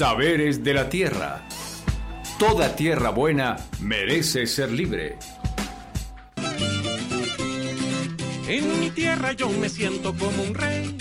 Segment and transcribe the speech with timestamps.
[0.00, 1.42] Saberes de la Tierra.
[2.38, 5.18] Toda tierra buena merece ser libre.
[8.48, 10.96] En mi tierra yo me siento como un rey,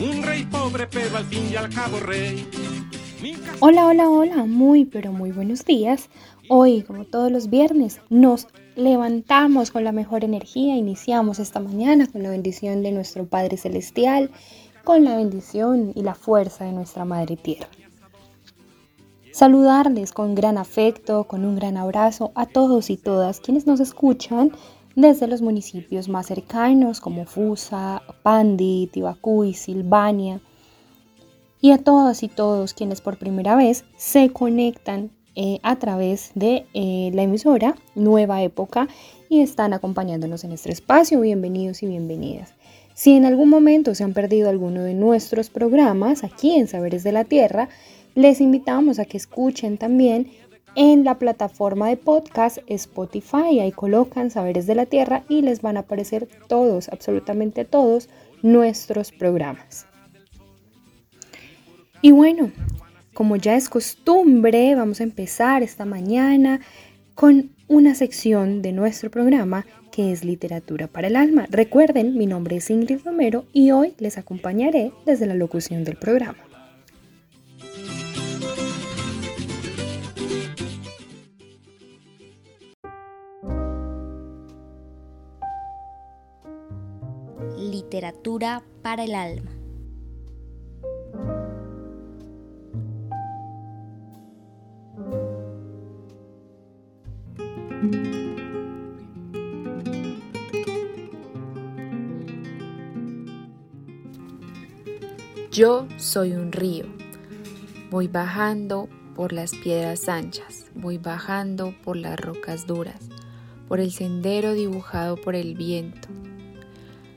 [0.00, 2.48] un rey pobre pero al fin y al cabo rey.
[3.60, 6.08] Hola, hola, hola, muy pero muy buenos días.
[6.48, 12.22] Hoy, como todos los viernes, nos levantamos con la mejor energía, iniciamos esta mañana con
[12.22, 14.30] la bendición de nuestro Padre Celestial,
[14.84, 17.68] con la bendición y la fuerza de nuestra Madre Tierra.
[19.32, 24.52] Saludarles con gran afecto, con un gran abrazo a todos y todas quienes nos escuchan
[24.94, 30.42] desde los municipios más cercanos como Fusa, Pandi, Tibacuy, Silvania,
[31.62, 36.66] y a todas y todos quienes por primera vez se conectan eh, a través de
[36.74, 38.86] eh, la emisora Nueva Época
[39.30, 41.22] y están acompañándonos en este espacio.
[41.22, 42.52] Bienvenidos y bienvenidas.
[42.92, 47.12] Si en algún momento se han perdido alguno de nuestros programas aquí en Saberes de
[47.12, 47.70] la Tierra,
[48.14, 50.30] les invitamos a que escuchen también
[50.74, 53.60] en la plataforma de podcast Spotify.
[53.60, 58.08] Ahí colocan Saberes de la Tierra y les van a aparecer todos, absolutamente todos,
[58.42, 59.86] nuestros programas.
[62.00, 62.50] Y bueno,
[63.14, 66.60] como ya es costumbre, vamos a empezar esta mañana
[67.14, 71.46] con una sección de nuestro programa que es Literatura para el Alma.
[71.50, 76.38] Recuerden, mi nombre es Ingrid Romero y hoy les acompañaré desde la locución del programa.
[87.92, 89.50] Literatura para el alma.
[105.50, 106.86] Yo soy un río.
[107.90, 113.10] Voy bajando por las piedras anchas, voy bajando por las rocas duras,
[113.68, 116.08] por el sendero dibujado por el viento,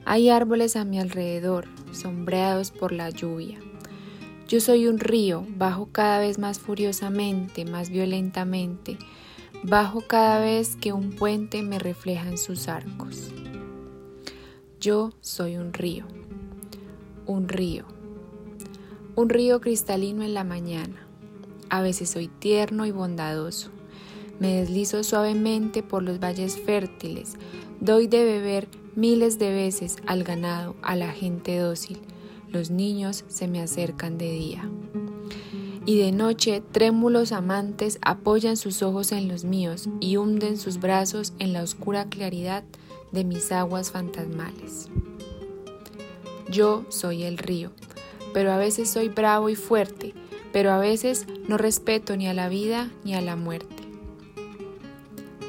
[0.06, 3.60] hay árboles a mi alrededor, sombreados por la lluvia.
[4.48, 9.00] Yo soy un río, bajo cada vez más furiosamente, más violentamente,
[9.64, 13.32] bajo cada vez que un puente me refleja en sus arcos.
[14.80, 16.06] Yo soy un río,
[17.26, 17.86] un río,
[19.16, 21.08] un río cristalino en la mañana.
[21.72, 23.72] A veces soy tierno y bondadoso.
[24.40, 27.38] Me deslizo suavemente por los valles fértiles,
[27.80, 32.00] doy de beber miles de veces al ganado, a la gente dócil.
[32.50, 34.70] Los niños se me acercan de día.
[35.86, 41.34] Y de noche trémulos amantes apoyan sus ojos en los míos y hunden sus brazos
[41.38, 42.64] en la oscura claridad
[43.12, 44.90] de mis aguas fantasmales.
[46.50, 47.72] Yo soy el río,
[48.34, 50.14] pero a veces soy bravo y fuerte,
[50.52, 53.84] pero a veces no respeto ni a la vida ni a la muerte.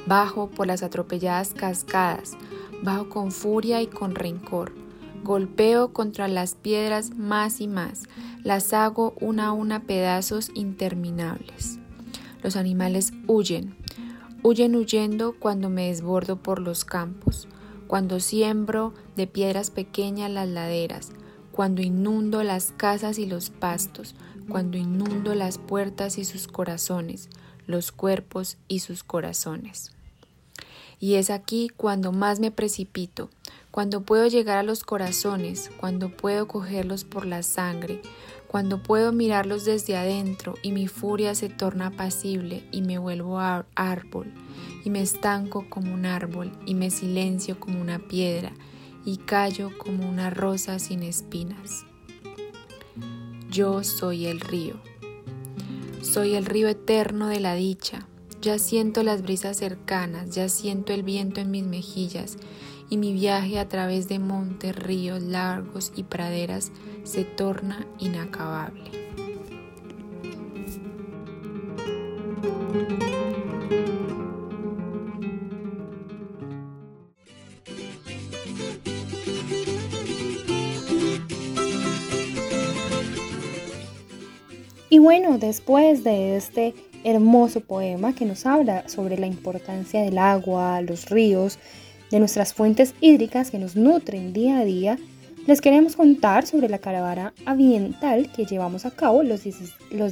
[0.06, 2.36] Bajo por las atropelladas cascadas,
[2.82, 4.72] bajo con furia y con rencor.
[5.22, 8.04] Golpeo contra las piedras más y más,
[8.44, 11.78] las hago una a una pedazos interminables.
[12.42, 13.74] Los animales huyen,
[14.42, 17.48] huyen huyendo cuando me desbordo por los campos,
[17.88, 21.10] cuando siembro de piedras pequeñas las laderas,
[21.50, 24.14] cuando inundo las casas y los pastos,
[24.48, 27.28] cuando inundo las puertas y sus corazones,
[27.66, 29.95] los cuerpos y sus corazones.
[30.98, 33.28] Y es aquí cuando más me precipito,
[33.70, 38.00] cuando puedo llegar a los corazones, cuando puedo cogerlos por la sangre,
[38.48, 44.32] cuando puedo mirarlos desde adentro y mi furia se torna apacible y me vuelvo árbol,
[44.84, 48.52] y me estanco como un árbol, y me silencio como una piedra,
[49.04, 51.84] y callo como una rosa sin espinas.
[53.50, 54.80] Yo soy el río,
[56.00, 58.06] soy el río eterno de la dicha,
[58.46, 62.36] ya siento las brisas cercanas, ya siento el viento en mis mejillas
[62.88, 66.70] y mi viaje a través de montes, ríos largos y praderas
[67.02, 68.88] se torna inacabable.
[84.88, 86.74] Y bueno, después de este
[87.04, 91.58] hermoso poema que nos habla sobre la importancia del agua, los ríos,
[92.10, 94.98] de nuestras fuentes hídricas que nos nutren día a día,
[95.46, 99.42] les queremos contar sobre la caravana ambiental que llevamos a cabo los,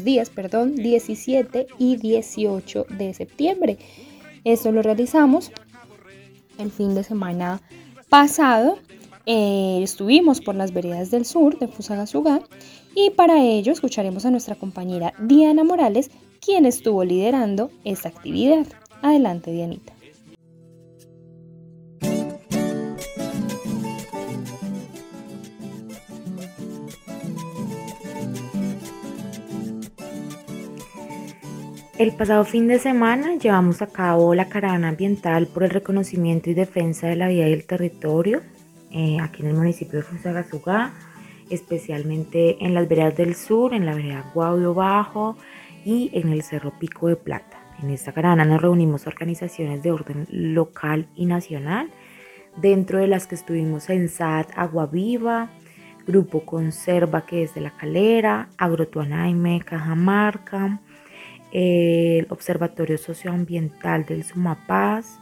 [0.05, 3.79] días perdón, 17 y 18 de septiembre.
[4.45, 5.51] Esto lo realizamos
[6.59, 7.61] el fin de semana
[8.09, 8.79] pasado
[9.27, 12.41] Eh, estuvimos por las veredas del sur de Fusagasugá
[12.95, 16.11] y para ello escucharemos a nuestra compañera Diana Morales,
[16.45, 18.67] quien estuvo liderando esta actividad.
[19.03, 19.93] Adelante, Dianita.
[31.97, 36.55] El pasado fin de semana llevamos a cabo la caravana ambiental por el reconocimiento y
[36.55, 38.43] defensa de la vida y el territorio
[38.91, 40.93] eh, aquí en el municipio de Fusagasugá,
[41.51, 45.37] especialmente en las veredas del sur, en la vereda Guaudio Bajo
[45.85, 47.59] y en el Cerro Pico de Plata.
[47.83, 51.91] En esta caravana nos reunimos organizaciones de orden local y nacional,
[52.57, 54.91] dentro de las que estuvimos en SAT Agua
[56.07, 60.81] Grupo Conserva que es de La Calera, Agrotuanaime, Cajamarca,
[61.53, 65.21] el Observatorio Socioambiental del Sumapaz,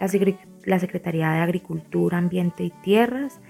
[0.00, 3.40] la, Secretaría de Agricultura, Ambiente y Tierras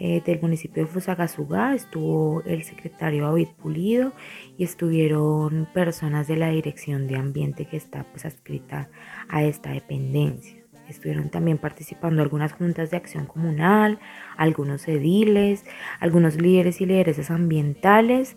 [0.00, 4.12] eh, del municipio de Fusagasugá, estuvo el secretario David Pulido
[4.56, 8.88] y estuvieron personas de la Dirección de Ambiente que está pues adscrita
[9.28, 10.58] a esta dependencia.
[10.88, 13.98] Estuvieron también participando algunas juntas de acción comunal,
[14.36, 15.64] algunos ediles,
[16.00, 18.36] algunos líderes y lideresas ambientales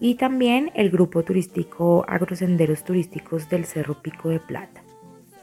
[0.00, 4.82] y también el grupo turístico Agrosenderos Turísticos del Cerro Pico de Plata.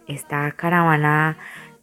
[0.07, 1.37] Esta caravana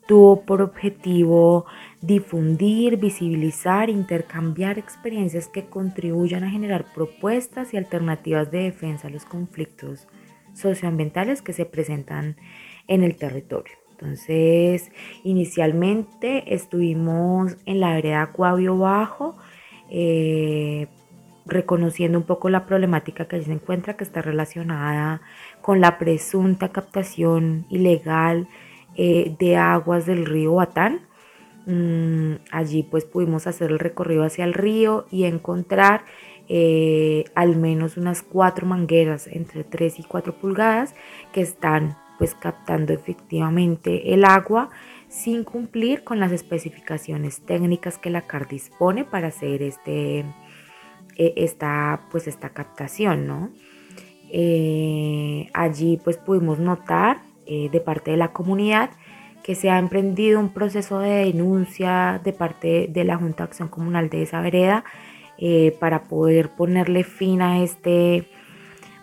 [0.06, 1.66] tuvo por objetivo
[2.00, 9.25] difundir, visibilizar, intercambiar experiencias que contribuyan a generar propuestas y alternativas de defensa a los
[9.25, 10.08] conflictos
[10.54, 12.37] socioambientales que se presentan
[12.88, 13.75] en el territorio.
[13.93, 14.90] Entonces,
[15.22, 19.37] inicialmente estuvimos en la vereda Cuavio Bajo,
[19.88, 20.88] eh,
[21.46, 25.22] reconociendo un poco la problemática que allí se encuentra, que está relacionada
[25.60, 28.48] con la presunta captación ilegal
[28.94, 31.00] eh, de aguas del río Batán.
[31.67, 36.05] Mm, allí pues pudimos hacer el recorrido hacia el río y encontrar
[36.49, 40.94] eh, al menos unas cuatro mangueras entre 3 y 4 pulgadas
[41.33, 44.71] que están pues captando efectivamente el agua
[45.09, 50.21] sin cumplir con las especificaciones técnicas que la CAR dispone para hacer este,
[51.17, 53.50] eh, esta, pues esta captación, ¿no?
[55.53, 58.91] Allí pues pudimos notar eh, de parte de la comunidad
[59.43, 63.69] que se ha emprendido un proceso de denuncia de parte de la Junta de Acción
[63.69, 64.85] Comunal de esa vereda
[65.81, 68.29] para poder ponerle fin a este,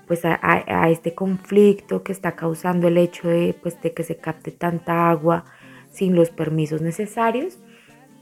[0.10, 4.52] pues a, este conflicto que está causando el hecho de, pues, de que se capte
[4.52, 5.46] tanta agua
[5.92, 7.60] sin los permisos necesarios.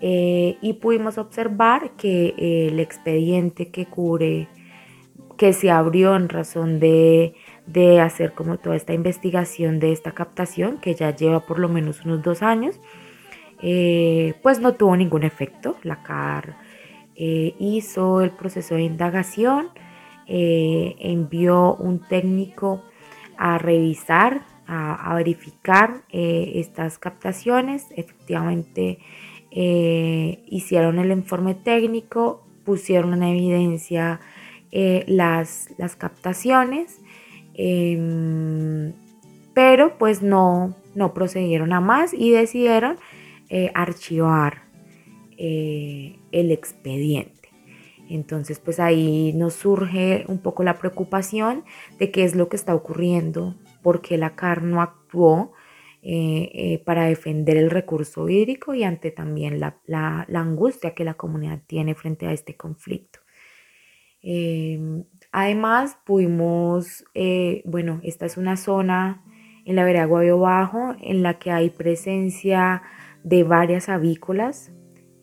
[0.02, 4.50] Eh, y pudimos observar que eh, el expediente que cubre,
[5.38, 7.36] que se abrió en razón de,
[8.02, 12.22] hacer como toda esta investigación de esta captación, que ya lleva por lo menos unos
[12.24, 12.80] dos años,
[13.62, 15.78] eh, pues no tuvo ningún efecto.
[15.84, 16.58] La CAR
[17.16, 19.70] hizo el proceso de indagación,
[20.28, 22.84] envió un técnico
[23.38, 27.88] a revisar, a, a verificar estas captaciones.
[27.96, 29.00] Efectivamente,
[29.52, 34.20] eh, hicieron el informe técnico, pusieron en evidencia
[34.72, 37.02] eh, las, las, captaciones,
[37.58, 38.94] em,
[39.54, 42.98] pero pues no, no procedieron a más y decidieron
[43.50, 44.64] eh, archivar
[45.40, 47.50] el expediente.
[48.10, 51.64] Entonces, pues ahí nos surge un poco la preocupación
[52.00, 55.54] de qué es lo que está ocurriendo, por qué la CAR no actuó
[56.02, 61.62] eh, eh, para defender el recurso hídrico y ante también la, angustia que la comunidad
[61.68, 63.20] tiene frente a este conflicto.
[64.22, 65.04] Em,
[65.38, 69.24] además, pudimos, eh, bueno, esta es una zona
[69.66, 72.82] en la vereda Guayo Bajo en la que hay presencia
[73.24, 74.72] de varias avícolas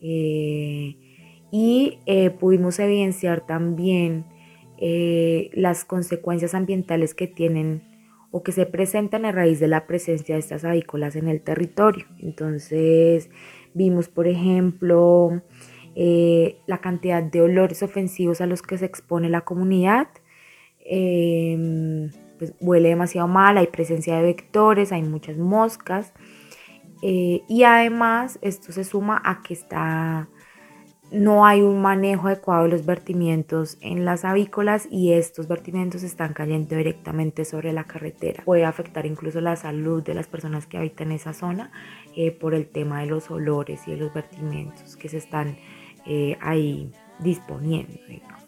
[0.00, 1.98] y
[2.38, 4.26] pudimos evidenciar también
[5.54, 7.82] las consecuencias ambientales que tienen
[8.30, 12.04] o que se presentan a raíz de la presencia de estas avícolas en el territorio.
[12.18, 13.30] Entonces
[13.74, 15.40] vimos, por ejemplo,
[15.94, 20.08] eh, la cantidad de olores ofensivos a los que se expone la comunidad.
[20.84, 26.12] Em, pues huele demasiado mal, hay presencia de vectores, hay muchas moscas.
[27.02, 30.28] Eh, y además esto se suma a que está
[31.14, 36.32] no hay un manejo adecuado de los vertimientos en las avícolas y estos vertimientos están
[36.32, 38.42] cayendo directamente sobre la carretera.
[38.44, 41.70] Puede afectar incluso la salud de las personas que habitan esa zona
[42.16, 45.56] eh, por el tema de los olores y de los vertimientos que se están
[46.06, 47.94] eh, ahí disponiendo.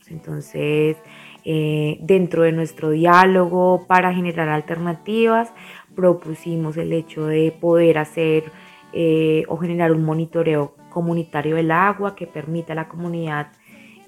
[0.09, 0.97] Entonces,
[1.45, 5.53] eh, dentro de nuestro diálogo para generar alternativas,
[5.95, 8.45] propusimos el hecho de poder hacer
[9.49, 13.49] o generar un monitoreo comunitario del agua que permite a la comunidad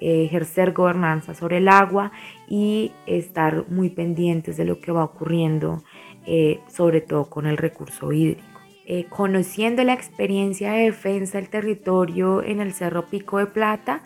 [0.01, 2.13] eh, ejercer gobernanza sobre el agua
[2.47, 5.83] y estar muy pendientes de lo que va ocurriendo,
[6.25, 8.58] eh, sobre todo con el recurso hídrico.
[8.91, 14.01] Eh, conociendo la experiencia de defensa del territorio en el Cerro Pico de Plata,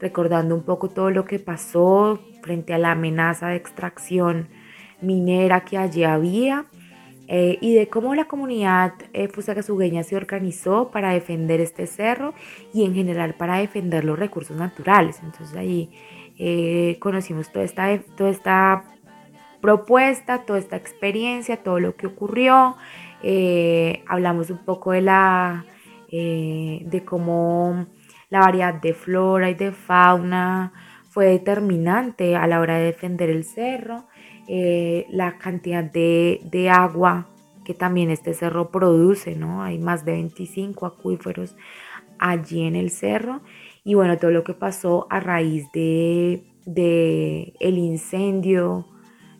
[0.00, 4.48] recordando un poco todo lo que pasó frente a la amenaza de extracción
[5.00, 6.66] minera que allí había,
[7.28, 9.28] eh, y de cómo la comunidad eh,
[10.02, 12.34] se organizó para defender este cerro
[12.74, 15.20] y en general para defender los recursos naturales.
[15.22, 15.88] Entonces ahí
[16.36, 18.84] eh, conocimos toda esta, toda esta
[19.60, 22.76] propuesta, toda esta experiencia, todo lo que ocurrió.
[24.08, 25.64] Hablamos un poco de la
[26.10, 27.86] de cómo
[28.30, 30.72] la variedad de flora y de fauna
[31.10, 34.04] fue determinante a la hora de defender el cerro
[34.48, 37.26] eh, la cantidad de, agua
[37.64, 39.62] que también este cerro produce, ¿no?
[39.62, 41.56] Hay más de 25 acuíferos
[42.20, 43.40] allí en el cerro
[43.82, 46.44] y bueno, todo lo que pasó a raíz de,
[47.58, 48.86] el incendio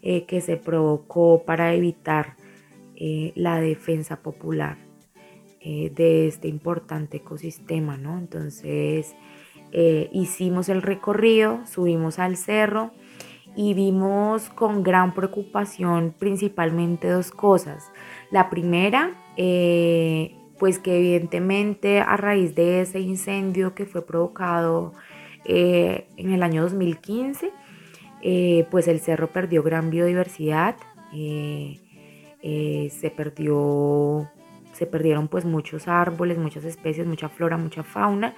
[0.03, 2.36] eh, que se provocó para evitar
[2.97, 4.79] eh, la defensa popular
[5.65, 8.19] de este importante ecosistema, ¿no?
[8.19, 9.17] Entonces
[10.13, 12.93] hicimos el recorrido, subimos al cerro,
[13.57, 17.91] y vimos con gran preocupación principalmente dos cosas.
[18.31, 24.93] La primera, eh, pues que evidentemente a raíz de ese incendio que fue provocado
[25.47, 27.51] eh, en el año 2015,
[28.23, 30.77] eh, pues el cerro perdió gran biodiversidad,
[32.91, 34.29] se perdió,
[34.73, 38.35] se perdieron pues muchos árboles, muchas especies, mucha flora, mucha fauna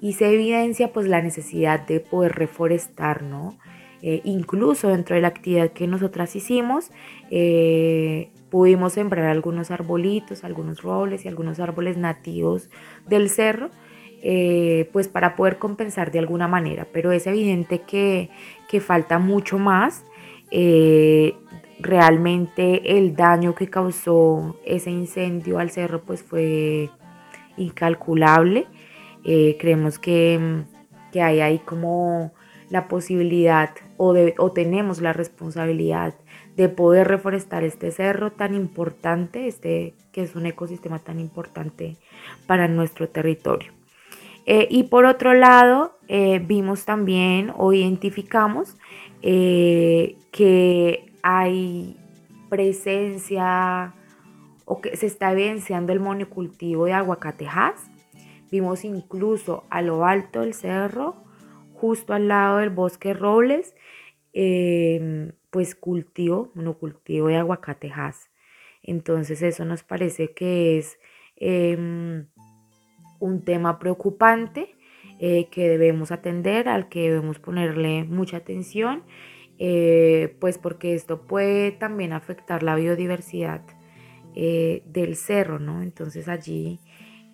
[0.00, 3.56] y se evidencia pues la necesidad de poder reforestar, ¿no?
[4.02, 6.90] Eh, incluso dentro de la actividad que nosotras hicimos,
[7.30, 12.70] eh, pudimos sembrar algunos arbolitos, algunos robles y algunos árboles nativos
[13.06, 13.68] del cerro,
[14.22, 16.86] eh, pues para poder compensar de alguna manera.
[16.92, 18.30] Pero es evidente que,
[18.68, 20.04] que falta mucho más.
[21.80, 26.90] Realmente el daño que causó ese incendio al cerro pues fue
[27.56, 28.66] incalculable.
[29.22, 30.64] creemos que,
[31.12, 32.32] que hay ahí como
[32.70, 36.14] la posibilidad o, o tenemos la responsabilidad
[36.56, 41.96] de poder reforestar este cerro tan importante, este que es un ecosistema tan importante
[42.46, 43.72] para nuestro territorio.
[44.46, 48.76] Eh, y por otro lado, eh, vimos también o identificamos
[49.22, 51.96] eh, que hay
[52.48, 53.94] presencia
[54.64, 57.90] o que se está evidenciando el monocultivo de aguacatejas.
[58.50, 61.24] Vimos incluso a lo alto del cerro
[61.80, 63.74] justo al lado del bosque robles,
[64.34, 68.30] em, pues cultivo, monocultivo de aguacatejas.
[68.82, 70.98] Entonces eso nos parece que es
[71.36, 72.26] em,
[73.18, 74.76] un tema preocupante
[75.18, 79.04] eh, que debemos atender, al que debemos ponerle mucha atención,
[79.62, 83.60] eh, pues porque esto puede también afectar la biodiversidad
[84.34, 85.82] eh, del cerro, ¿no?
[85.82, 86.80] Entonces allí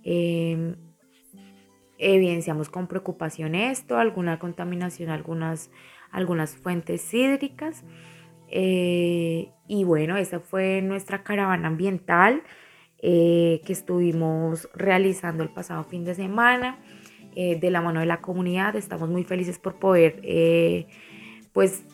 [0.02, 0.74] em,
[1.98, 5.70] evidenciamos con preocupación esto, alguna contaminación, algunas,
[6.10, 7.84] algunas fuentes hídricas.
[8.48, 12.42] Eh, y bueno, esa fue nuestra caravana ambiental
[12.98, 16.80] que estuvimos realizando el pasado fin de semana
[17.36, 18.74] de la mano de la comunidad.
[18.74, 20.20] Estamos muy felices por poder
[21.52, 21.84] pues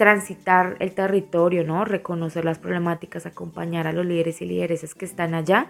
[0.00, 1.84] transitar el territorio, ¿no?
[1.84, 5.66] Reconocer las problemáticas, acompañar a los líderes y lideresas que están allá,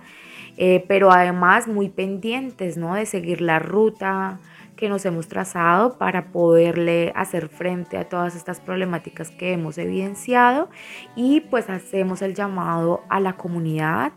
[0.56, 2.94] eh, pero además muy pendientes, ¿no?
[2.94, 4.38] De seguir la ruta
[4.76, 10.68] que nos hemos trazado para poderle hacer frente a todas estas problemáticas que hemos evidenciado
[11.16, 14.12] y pues hacemos el llamado a la comunidad,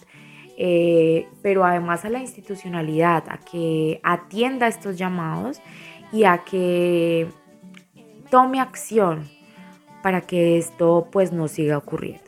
[0.59, 5.59] eh, pero además a la institucionalidad, a que atienda estos llamados
[6.11, 7.29] y a que
[8.29, 9.27] tome acción
[10.03, 12.21] para que esto pues no siga ocurriendo.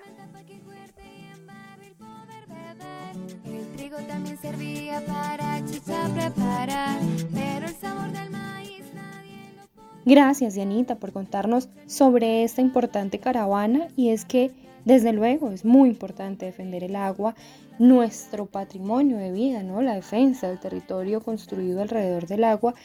[10.05, 14.51] Gracias, Dianita, por contarnos sobre esta importante caravana y es que,
[14.86, 17.36] desde luego, es muy importante defender el agua,
[17.79, 19.82] nuestro patrimonio de vida, ¿no?
[19.82, 22.75] La defensa del territorio construido alrededor del agua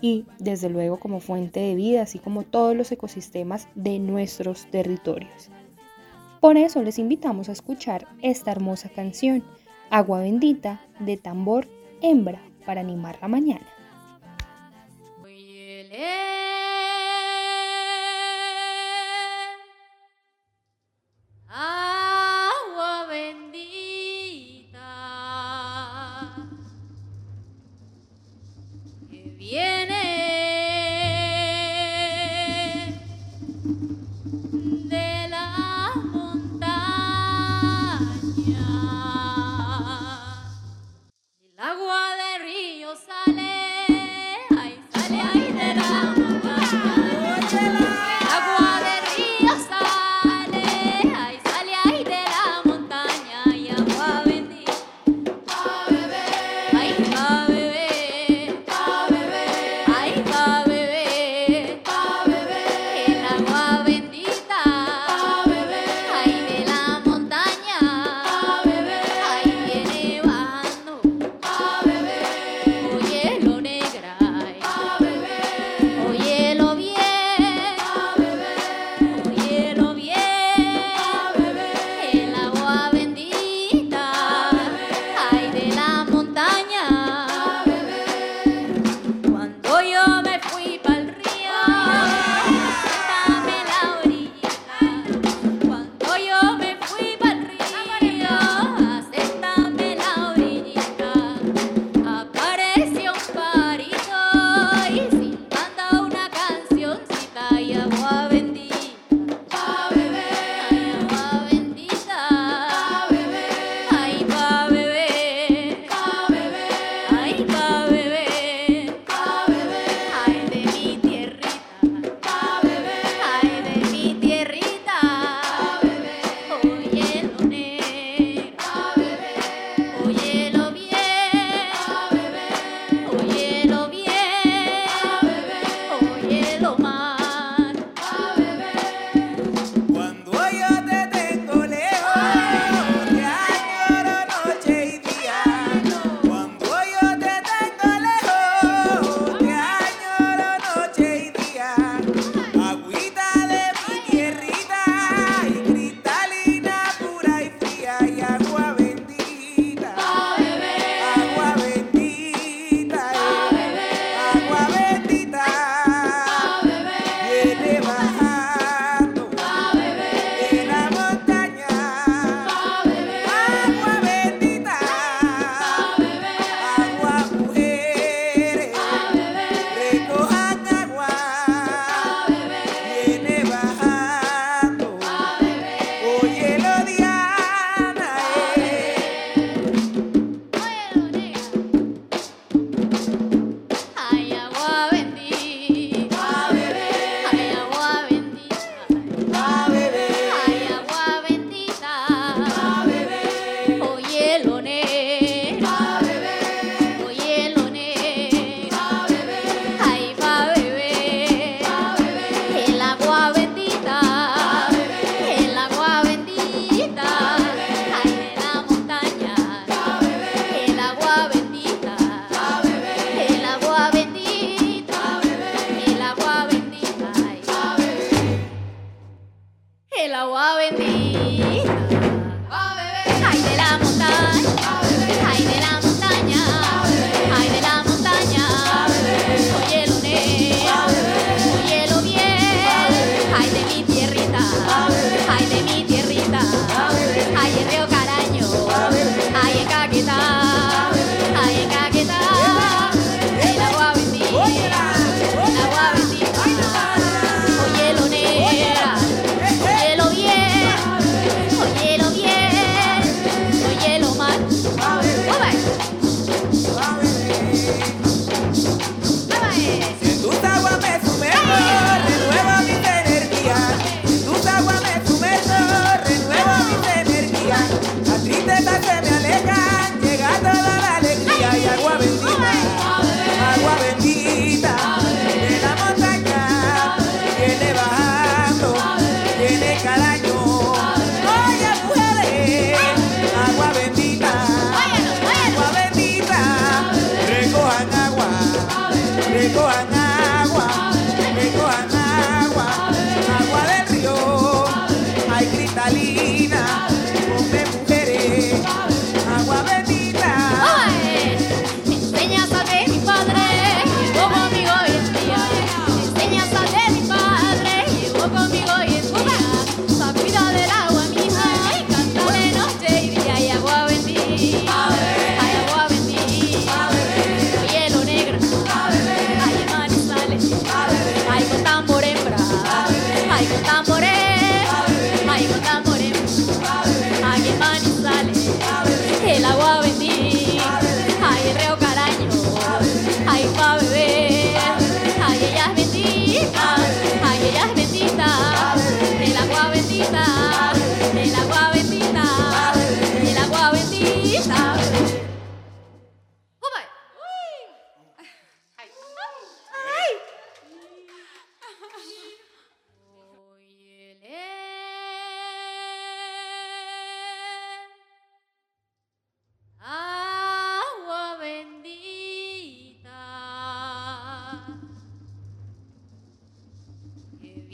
[0.00, 5.50] y desde luego como fuente de vida, así como todos los ecosistemas de nuestros territorios.
[6.40, 9.42] Por eso les invitamos a escuchar esta hermosa canción,
[9.90, 11.68] Agua Bendita, de tambor
[12.00, 13.66] hembra, para animar la mañana.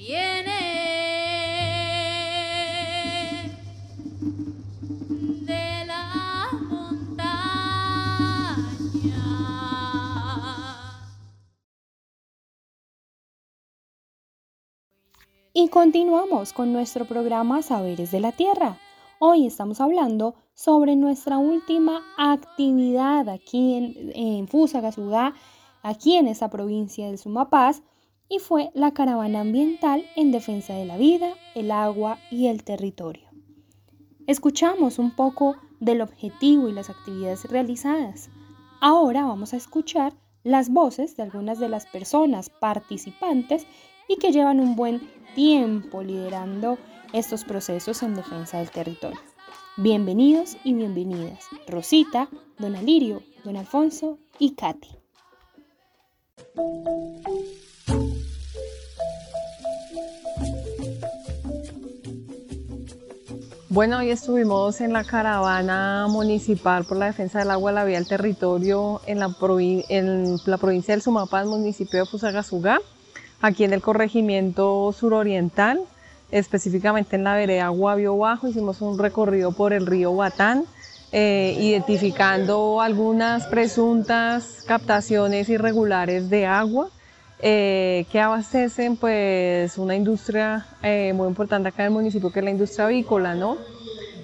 [0.06, 0.12] Y
[15.68, 18.76] continuamos con nuestro programa Saberes de la Tierra.
[19.20, 25.32] Hoy estamos hablando sobre nuestra última actividad aquí en, en Fusagasugá,
[25.82, 27.80] aquí en esa provincia del Sumapaz,
[28.34, 33.28] y fue la caravana ambiental en defensa de la vida, el agua y el territorio.
[34.26, 38.30] Escuchamos un poco del objetivo y las actividades realizadas.
[38.80, 43.68] Ahora vamos a escuchar las voces de algunas de las personas participantes
[44.08, 45.00] y que llevan un buen
[45.36, 46.76] tiempo liderando
[47.12, 49.20] estos procesos en defensa del territorio.
[49.76, 54.88] Bienvenidos y bienvenidas, Rosita, Don Alirio, Don Alfonso y Katy.
[63.74, 68.06] Bueno, hoy estuvimos en la caravana municipal por la defensa del agua, la vía del
[68.06, 69.34] territorio en la,
[69.88, 72.78] en la provincia del Sumapaz, municipio de Fusagasugá
[73.40, 75.80] aquí en el corregimiento suroriental,
[76.30, 80.66] específicamente en la vereda Guavio Bajo, hicimos un recorrido por el río Batán,
[81.10, 86.90] eh, identificando algunas presuntas captaciones irregulares de agua
[87.46, 92.44] eh, que abastecen pues una industria eh, muy importante acá en el municipio que es
[92.44, 93.58] la industria avícola, ¿no?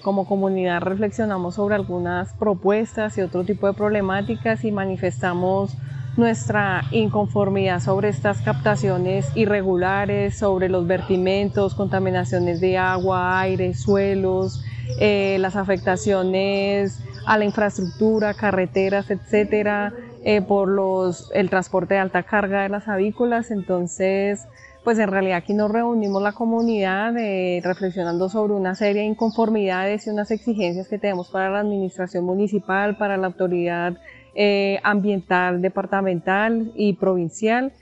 [0.01, 5.77] Como comunidad reflexionamos sobre algunas propuestas y otro tipo de problemáticas y manifestamos
[6.17, 14.63] nuestra inconformidad sobre estas captaciones irregulares, sobre los vertimentos, contaminaciones de agua, aire, suelos,
[14.99, 22.23] eh, las afectaciones a la infraestructura, carreteras, etcétera, eh, por los, el transporte de alta
[22.23, 23.51] carga de las avícolas.
[23.51, 24.47] Entonces,
[24.85, 30.07] pues en realidad aquí nos reunimos la comunidad eh, reflexionando sobre una serie de inconformidades
[30.07, 33.97] y unas exigencias que tenemos para la administración municipal, para la autoridad
[34.35, 37.73] eh, ambiental departamental y provincial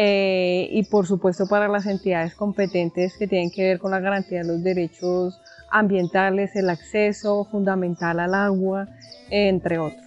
[0.00, 4.46] y por supuesto para las entidades competentes que tienen que ver con la garantía de
[4.46, 5.40] los derechos
[5.72, 8.86] ambientales, el acceso fundamental al agua,
[9.28, 10.06] entre otros.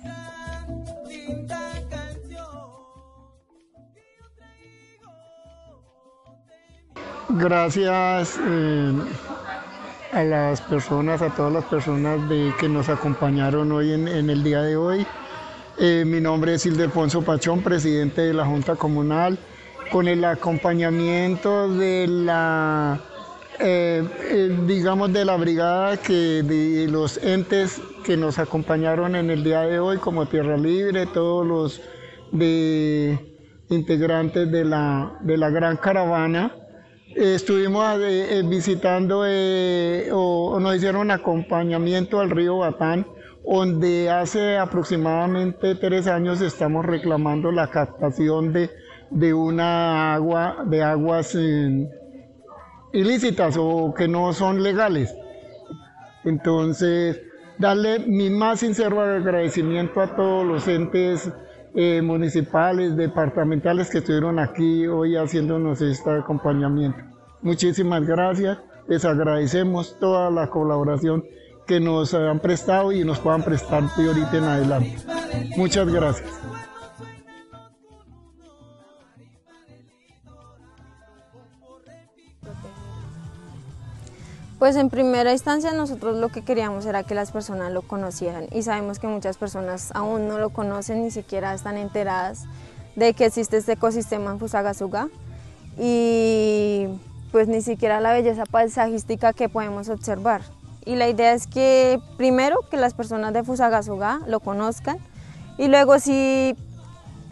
[7.33, 8.39] Gracias.
[8.45, 8.93] Eh,
[10.11, 14.61] a las personas, a todas las personas de, que nos acompañaron hoy en, el día
[14.61, 15.05] de hoy.
[15.77, 19.39] Eh, mi nombre es Ildefonso Pachón, presidente de la Junta Comunal,
[19.91, 22.99] con el acompañamiento de la,
[23.59, 29.43] eh, eh, digamos, de la brigada que, de los entes que nos acompañaron en el
[29.43, 31.81] día de hoy, como Tierra Libre, todos los
[32.31, 33.17] de
[33.69, 36.60] integrantes de la, de la gran caravana.
[37.15, 43.05] Estuvimos eh, eh, visitando eh, o, nos hicieron acompañamiento al río Batán,
[43.43, 48.69] donde hace aproximadamente tres años estamos reclamando la captación de,
[49.09, 51.37] de una agua, de aguas
[52.93, 55.15] ilícitas o que no son legales.
[56.23, 57.19] Entonces,
[57.57, 61.31] darle mi más sincero agradecimiento a todos los entes
[61.75, 66.99] eh, municipales, departamentales que estuvieron aquí hoy haciéndonos este acompañamiento.
[67.41, 71.23] Muchísimas gracias, les agradecemos toda la colaboración
[71.65, 74.97] que nos han prestado y nos puedan prestar de ahorita en adelante.
[75.55, 76.40] Muchas gracias.
[84.61, 88.61] Pues en primera instancia nosotros lo que queríamos era que las personas lo conocieran y
[88.61, 92.43] sabemos que muchas personas aún no lo conocen, ni siquiera están enteradas
[92.95, 95.09] de que existe este ecosistema en Fusagasugá
[95.79, 96.85] y
[97.31, 100.43] pues ni siquiera la belleza paisajística que podemos observar.
[100.85, 104.99] Y la idea es que primero que las personas de Fusagasugá lo conozcan
[105.57, 106.55] y luego sí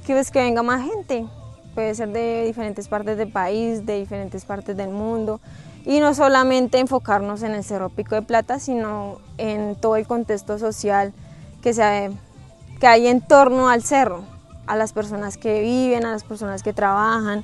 [0.07, 1.27] que, pues, que venga más gente,
[1.75, 5.39] puede ser de diferentes partes del país, de diferentes partes del mundo,
[5.85, 10.59] y no solamente enfocarnos en el Cerro Pico de Plata, sino en todo el contexto
[10.59, 11.13] social
[11.61, 12.11] que, se,
[12.79, 14.23] que hay en torno al cerro,
[14.67, 17.43] a las personas que viven, a las personas que trabajan,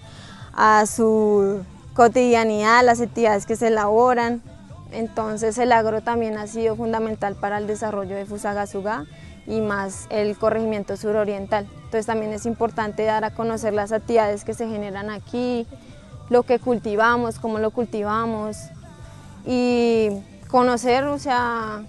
[0.54, 4.42] a su cotidianidad, las actividades que se elaboran.
[4.92, 9.06] Entonces el agro también ha sido fundamental para el desarrollo de Fusagasugá
[9.48, 11.68] y más el corregimiento suroriental.
[11.76, 15.68] Entonces también es importante dar a conocer las actividades que se generan aquí,
[16.30, 18.58] lo que cultivamos, cómo lo cultivamos
[19.46, 20.10] y
[20.50, 21.84] conocer, o sea,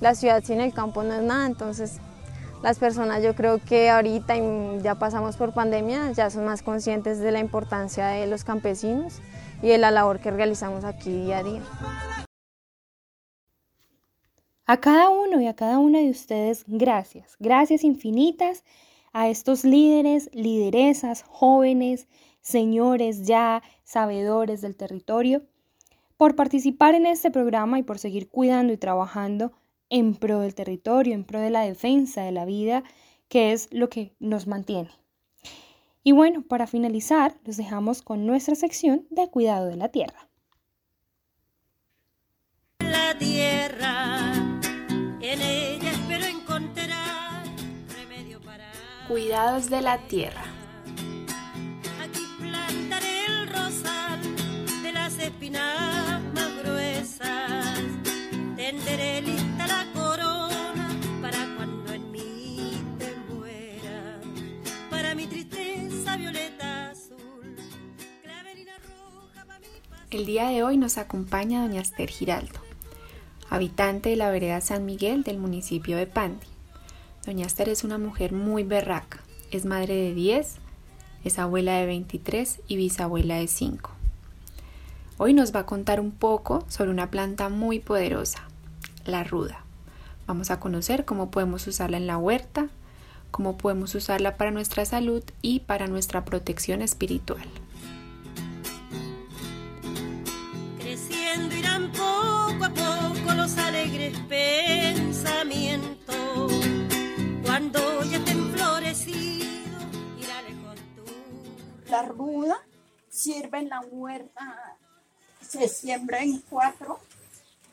[0.00, 1.98] la ciudad sin el campo no es nada, entonces
[2.62, 4.34] las personas yo creo que ahorita
[4.82, 9.20] ya pasamos por pandemia, ya son más conscientes de la importancia de los campesinos
[9.62, 11.62] y de la labor que realizamos aquí día a día.
[14.66, 18.64] A cada uno y a cada una de ustedes, gracias, gracias infinitas
[19.12, 22.08] a estos líderes, lideresas, jóvenes,
[22.44, 25.42] señores ya sabedores del territorio,
[26.16, 29.52] por participar en este programa y por seguir cuidando y trabajando
[29.88, 32.84] en pro del territorio, en pro de la defensa de la vida,
[33.28, 34.90] que es lo que nos mantiene.
[36.04, 40.28] Y bueno, para finalizar, los dejamos con nuestra sección de cuidado de la tierra.
[42.80, 44.20] La tierra,
[45.20, 47.44] en ella espero encontrar
[47.96, 48.70] remedio para...
[49.08, 50.53] Cuidados de la tierra.
[55.54, 57.80] Espinas más gruesas,
[58.56, 60.88] tenderé lista la corona
[61.22, 64.20] para cuando en mí te muera,
[64.90, 67.56] para mi tristeza violeta azul,
[68.82, 69.66] roja para mi
[70.10, 72.60] El día de hoy nos acompaña doña Esther Giraldo,
[73.48, 76.46] habitante de la vereda San Miguel del municipio de Pandi.
[77.24, 80.56] Doña Esther es una mujer muy berraca, es madre de 10,
[81.24, 83.93] es abuela de 23 y bisabuela de 5.
[85.16, 88.40] Hoy nos va a contar un poco sobre una planta muy poderosa,
[89.04, 89.60] la ruda.
[90.26, 92.66] Vamos a conocer cómo podemos usarla en la huerta,
[93.30, 97.46] cómo podemos usarla para nuestra salud y para nuestra protección espiritual.
[100.80, 105.94] Creciendo irán poco a poco los alegres pensamientos.
[107.44, 109.84] Cuando ya estén florecidos,
[110.18, 111.04] irá lejos tú.
[111.88, 112.56] La ruda
[113.08, 114.76] sirve en la huerta
[115.54, 116.98] se siembra en cuatro,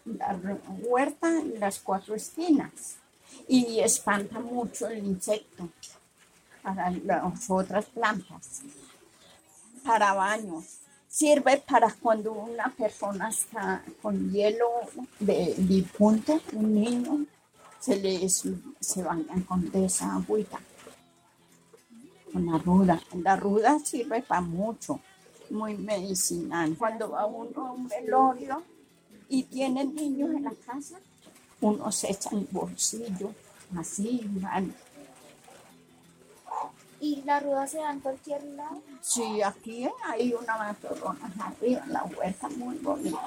[0.05, 0.39] la
[0.83, 2.97] huerta en las cuatro esquinas
[3.47, 5.67] y espanta mucho el insecto
[6.61, 8.61] para las otras plantas,
[9.83, 10.65] para baños.
[11.07, 14.69] Sirve para cuando una persona está con hielo
[15.19, 17.25] de difunto, un niño,
[17.79, 18.43] se les
[18.79, 20.59] se bañan con esa agüita,
[22.31, 23.01] con la ruda.
[23.23, 25.01] La ruda sirve para mucho
[25.51, 26.75] muy medicinal.
[26.77, 28.63] Cuando va uno a un velorio
[29.29, 30.99] y tiene niños en la casa,
[31.61, 33.33] uno se echa en bolsillo,
[33.77, 34.73] así, mal.
[36.99, 38.81] ¿Y la ruda se da en cualquier lado?
[39.01, 43.19] Sí, aquí hay una matorrona arriba, la huerta muy bonita.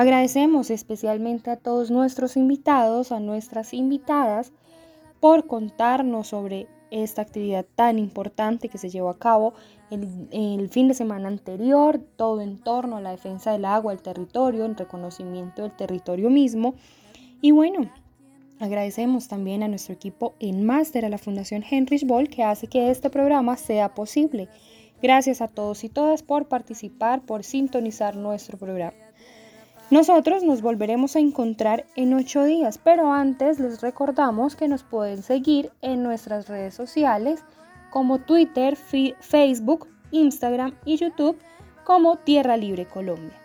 [0.00, 4.50] Agradecemos especialmente a todos nuestros invitados, a nuestras invitadas,
[5.20, 9.52] por contarnos sobre esta actividad tan importante que se llevó a cabo
[9.90, 14.00] el, el, fin de semana anterior, todo en torno a la defensa del agua, el
[14.00, 16.76] territorio, el reconocimiento del territorio mismo.
[17.42, 17.90] Y bueno,
[18.58, 22.90] agradecemos también a nuestro equipo en máster, a la Fundación Heinrich Boll, que hace que
[22.90, 24.48] este programa sea posible.
[25.02, 29.09] Gracias a todos y todas por participar, por sintonizar nuestro programa.
[29.90, 35.24] Nosotros nos volveremos a encontrar en ocho días, pero antes les recordamos que nos pueden
[35.24, 37.42] seguir en nuestras redes sociales
[37.90, 41.36] como Twitter, Facebook, Instagram y YouTube
[41.82, 43.36] como Tierra Libre Colombia.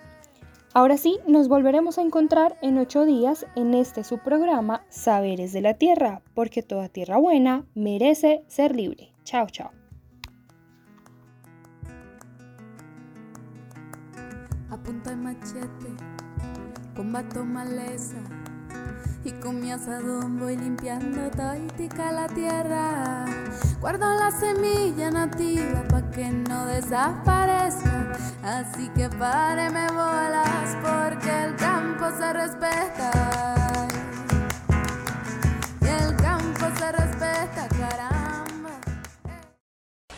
[0.75, 5.61] Ahora sí, nos volveremos a encontrar en ocho días en este su programa Saberes de
[5.61, 9.13] la Tierra, porque toda tierra buena merece ser libre.
[9.23, 9.71] Chao, chao.
[14.69, 16.14] A punta de machete
[16.95, 18.15] combato maleza
[19.25, 23.25] y con mi asadón voy limpiando toitica la tierra.
[23.81, 28.11] Guardo la semilla nativa pa' que no desaparezca.
[28.43, 33.87] Así que páreme bolas porque el campo se respeta.
[35.81, 38.14] Y el campo se respeta, caramba.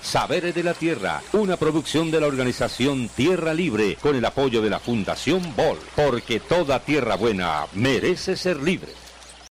[0.07, 4.69] Saberes de la Tierra, una producción de la organización Tierra Libre con el apoyo de
[4.69, 8.93] la Fundación Bol, porque toda tierra buena merece ser libre.